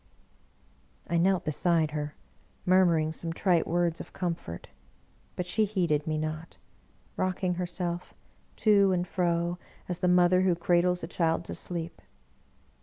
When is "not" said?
6.17-6.57